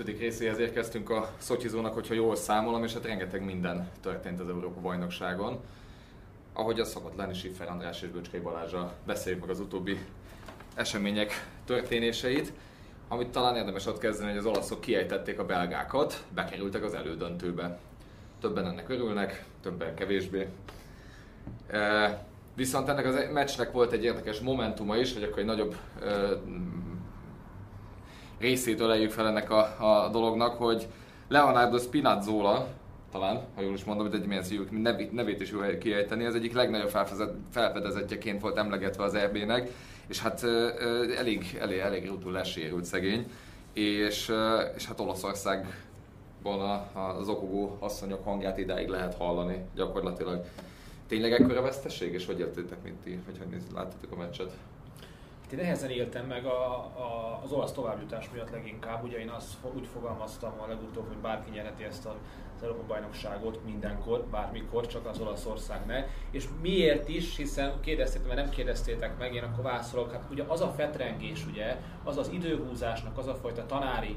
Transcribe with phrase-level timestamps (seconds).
[0.00, 4.80] ötödik részéhez érkeztünk a Szotyizónak, hogyha jól számolom, és hát rengeteg minden történt az Európa
[4.80, 5.60] bajnokságon.
[6.52, 9.98] Ahogy az szokott lenni, Siffer András és Böcskei Balázsa beszéljük meg az utóbbi
[10.74, 12.52] események történéseit.
[13.08, 17.78] Amit talán érdemes ott kezdeni, hogy az olaszok kiejtették a belgákat, bekerültek az elődöntőbe.
[18.40, 20.48] Többen ennek örülnek, többen kevésbé.
[21.70, 26.06] E, viszont ennek az meccsnek volt egy érdekes momentuma is, hogy akkor egy nagyobb e,
[28.38, 30.86] részét öleljük fel ennek a, a dolognak, hogy
[31.28, 32.66] Leonardo Spinazzola,
[33.12, 36.34] talán, ha jól is mondom, hogy egy milyen szívük, nevét, nevét is jól kiejteni, az
[36.34, 36.92] egyik legnagyobb
[37.50, 39.70] felfedezetjeként volt emlegetve az RB-nek,
[40.08, 40.44] és hát
[41.16, 43.30] elég, elég, elég rútul lesérült szegény,
[43.72, 44.32] és,
[44.76, 46.86] és hát Olaszországban
[47.18, 50.44] az okogó asszonyok hangját idáig lehet hallani gyakorlatilag.
[51.08, 53.44] Tényleg ekkora veszteség, és hogy értétek, mint ti, hogyha
[53.74, 54.52] láttatok a meccset?
[55.52, 59.04] Én nehezen éltem meg a, a, az olasz továbbjutás miatt leginkább.
[59.04, 62.14] Ugye én azt úgy fogalmaztam a legutóbb, hogy bárki nyerheti ezt a,
[62.56, 66.06] az Európa bajnokságot mindenkor, bármikor, csak az Olaszország ne.
[66.30, 70.12] És miért is, hiszen kérdeztétek, mert nem kérdeztétek meg, én akkor válaszolok.
[70.12, 74.16] Hát ugye az a fetrengés, ugye, az az időhúzásnak, az a fajta tanári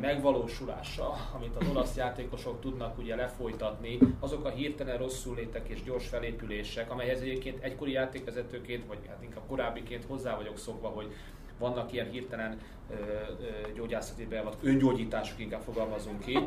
[0.00, 6.08] megvalósulása, amit az olasz játékosok tudnak ugye lefolytatni, azok a hirtelen rosszul létek és gyors
[6.08, 11.12] felépülések, amelyhez egyébként egykori játékvezetőként, vagy hát inkább korábbiként hozzá vagyok szokva, hogy
[11.58, 12.58] vannak ilyen hirtelen
[12.90, 16.38] ö, ö, gyógyászati beavat, öngyógyítások inkább fogalmazunk ki,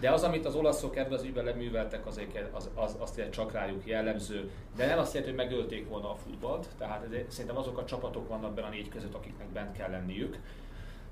[0.00, 3.86] de az, amit az olaszok ebben az ügyben leműveltek, azért, az, az, azt csak rájuk
[3.86, 4.50] jellemző.
[4.76, 8.28] De nem azt jelenti, hogy megölték volna a futballt, tehát ez, szerintem azok a csapatok
[8.28, 10.38] vannak benne a négy között, akiknek bent kell lenniük.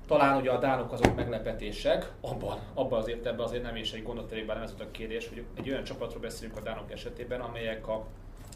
[0.07, 4.55] Talán ugye a dánok azok meglepetések, abban, abban az értelemben azért nem is egy gondolaterében
[4.55, 8.05] nem ez a kérdés, hogy egy olyan csapatról beszélünk a dánok esetében, amelyek a,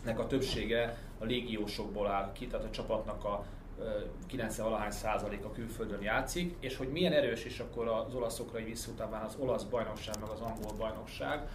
[0.05, 3.45] nek a többsége a légiósokból áll ki, tehát a csapatnak a
[4.27, 9.23] 90 valahány százalék a külföldön játszik, és hogy milyen erős is akkor az olaszokra visszutáván
[9.23, 11.47] az olasz bajnokság, meg az angol bajnokság,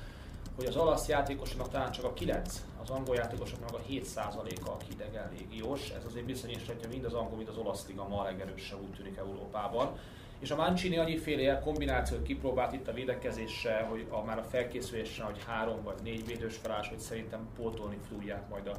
[0.57, 5.31] hogy az olasz játékosoknak talán csak a 9, az angol játékosoknak a 7%-a a hidegen
[5.39, 5.91] légiós.
[5.91, 9.17] Ez azért bizonyítja, mind az angol, mind az olasz liga ma a legerősebb úgy tűnik
[9.17, 9.99] Európában.
[10.39, 15.45] És a Mancini annyiféle kombinációt kipróbált itt a védekezéssel, hogy a, már a felkészülésen, hogy
[15.47, 18.77] három vagy négy védős felállás, hogy szerintem pótolni fogják majd a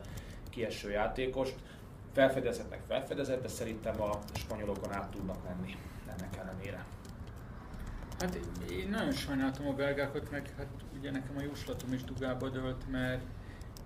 [0.49, 1.55] kieső játékost.
[2.13, 5.75] Felfedezetnek felfedezett, de szerintem a spanyolokon át tudnak menni
[6.17, 6.85] ennek ellenére.
[8.19, 8.39] Hát
[8.69, 10.67] én nagyon sajnáltam a belgákat, meg hát
[10.97, 13.23] ugye nekem a jóslatom is dugába dölt, mert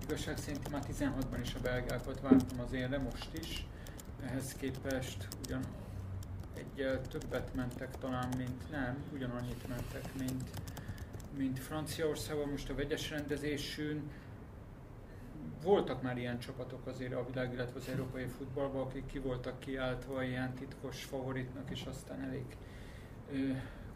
[0.03, 3.67] igazság szerint már 16-ban is a belgákat vártam az de most is.
[4.25, 5.63] Ehhez képest ugyan
[6.53, 10.49] egyel többet mentek talán, mint nem, ugyanannyit mentek, mint,
[11.37, 14.11] mint Franciaországban most a vegyes rendezésűn.
[15.63, 20.23] Voltak már ilyen csapatok azért a világ, illetve az európai futballban, akik ki voltak kiáltva
[20.23, 22.45] ilyen titkos favoritnak, és aztán elég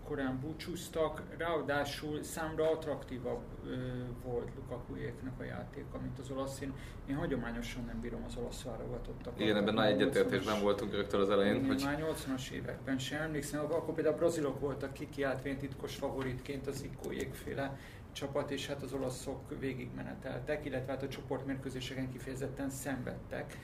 [0.03, 3.75] korán búcsúztak, ráadásul számra attraktívabb ö,
[4.23, 6.61] volt Lukakuéknak a játéka, mint az olasz.
[6.61, 6.73] Én,
[7.09, 9.39] én hagyományosan nem bírom az olasz válogatottak.
[9.39, 11.55] Igen, ebben nagy egyetértésben voltunk rögtön az elején.
[11.55, 11.81] Én hogy...
[11.85, 16.87] már 80-as években sem emlékszem, akkor például a brazilok voltak kikiáltvén titkos favoritként az
[17.31, 17.77] féle
[18.11, 23.57] csapat, és hát az olaszok végigmeneteltek, illetve hát a csoportmérkőzéseken kifejezetten szenvedtek.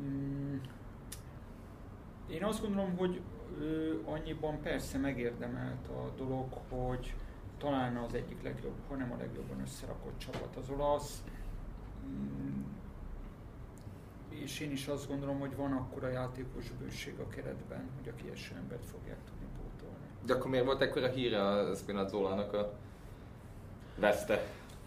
[0.00, 0.56] Mm.
[2.28, 3.20] Én azt gondolom, hogy
[4.04, 7.14] annyiban persze megérdemelt a dolog, hogy
[7.58, 11.22] talán az egyik legjobb, hanem a legjobban összerakott csapat az olasz.
[12.06, 12.62] Mm,
[14.28, 18.22] és én is azt gondolom, hogy van akkor a játékos bőség a keretben, hogy a
[18.22, 20.06] kieső embert fogják tudni pótolni.
[20.26, 22.72] De akkor miért volt ekkora híre a Spinazzolának a
[23.98, 24.42] veszte?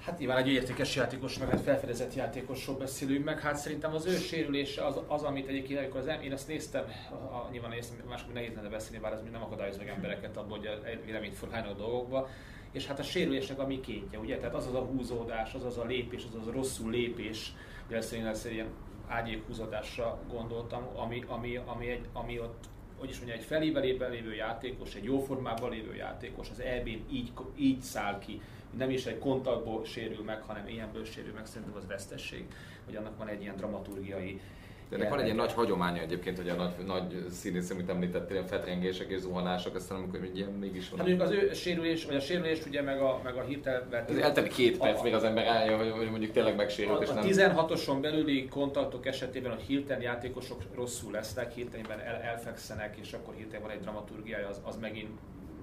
[0.05, 3.39] Hát nyilván egy értékes játékos, meg hát felfedezett játékosról beszélünk meg.
[3.39, 7.49] Hát szerintem az ő sérülése az, az amit egyébként, amikor az, én azt néztem, a,
[7.51, 10.99] nyilván néztem, mások nehéz lenne beszélni, bár ez még nem akadályoz meg embereket abból, hogy
[11.05, 12.29] véleményt forgálnak dolgokba.
[12.71, 14.37] És hát a sérülésnek a mi kétje, ugye?
[14.37, 17.53] Tehát az az a húzódás, az az a lépés, az az a rosszul lépés,
[17.87, 18.67] ugye ezt én ezt ilyen
[19.07, 22.63] ágyékhúzódásra gondoltam, ami, ami, ami, egy, ami ott
[22.97, 27.31] hogy is mondja, egy felévelében lévő játékos, egy jó formában lévő játékos az EB-n így,
[27.57, 28.41] így száll ki
[28.77, 32.45] nem is egy kontaktból sérül meg, hanem ilyenből sérül meg, szerintem az vesztesség,
[32.85, 34.41] hogy annak van egy ilyen dramaturgiai
[34.89, 38.37] de ennek van egy ilyen nagy hagyománya egyébként, hogy a nagy, nagy színész, amit említettél,
[38.37, 40.99] a fetrengések és zuhanások, aztán amikor egy ilyen mégis van.
[40.99, 44.05] Hát mondjuk az ő sérülés, vagy a sérülés ugye meg a, meg a hirtelen...
[44.09, 47.01] Ez elteli két perc, a, még az ember állja, hogy, hogy mondjuk tényleg megsérült, a,
[47.01, 47.57] és nem...
[47.57, 53.33] A 16-oson belüli kontaktok esetében, hogy hirtelen játékosok rosszul lesznek, hirtelen el, elfekszenek, és akkor
[53.33, 55.09] hirtelen van egy dramaturgiája, az, az megint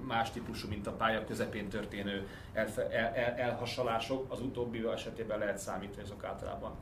[0.06, 4.32] más típusú, mint a pálya közepén történő elfe, el, el, elhasalások.
[4.32, 6.72] Az utóbbi esetében lehet számítani, azok általában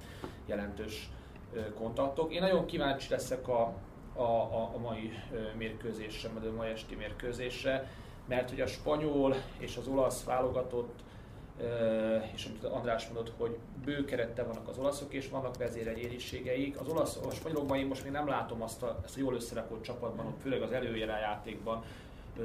[0.46, 1.10] jelentős
[1.74, 2.32] kontaktok.
[2.32, 3.72] Én nagyon kíváncsi leszek a,
[4.12, 5.12] a, a, a, mai
[5.56, 7.90] mérkőzésre, vagy a mai esti mérkőzésre,
[8.28, 10.98] mert hogy a spanyol és az olasz válogatott
[12.34, 16.80] és amit András mondott, hogy bő kerettel vannak az olaszok, és vannak vezéregyériségeik.
[16.80, 19.82] Az olasz, a spanyolokban én most még nem látom azt a, ezt a jól összerakott
[19.82, 20.70] csapatban, főleg az
[21.20, 21.82] játékban,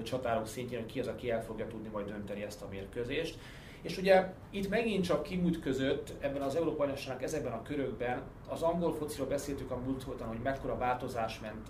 [0.03, 3.37] csatárok szintjén, hogy ki az, aki el fogja tudni majd dönteni ezt a mérkőzést.
[3.81, 5.27] És ugye itt megint csak
[5.61, 10.27] között ebben az Európai Bajnokságnak ezekben a körökben, az angol fociról beszéltük a múlt héten,
[10.27, 11.67] hogy mekkora változás ment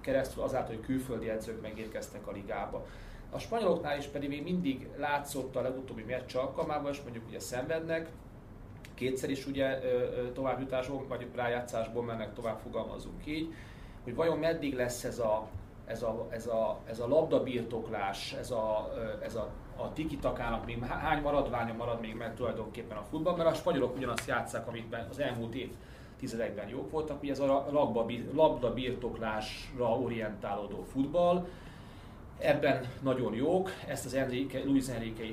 [0.00, 2.86] keresztül azáltal, hogy külföldi edzők megérkeztek a ligába.
[3.30, 8.08] A spanyoloknál is pedig még mindig látszott a legutóbbi meccs alkalmával, és mondjuk ugye szenvednek,
[8.94, 9.78] kétszer is ugye
[10.32, 13.54] továbbjutásból, vagy rájátszásból mennek tovább, fogalmazunk így,
[14.04, 15.48] hogy vajon meddig lesz ez a,
[15.90, 18.92] ez a, ez a, ez a labdabirtoklás, ez a,
[19.22, 23.54] ez a, a tiki-takának még hány maradványa marad még meg tulajdonképpen a futball, mert a
[23.54, 25.70] spanyolok ugyanazt játszák, amit az elmúlt év
[26.18, 27.66] tizedekben jók voltak, ugye ez a
[28.32, 31.46] labda birtoklásra orientálódó futball,
[32.42, 35.28] Ebben nagyon jók, ezt az Enrique, Luis Enrique is